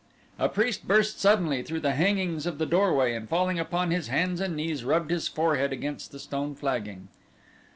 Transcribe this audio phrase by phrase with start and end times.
[0.39, 4.41] A priest burst suddenly through the hangings of the doorway and falling upon his hands
[4.41, 7.09] and knees rubbed his forehead against the stone flagging.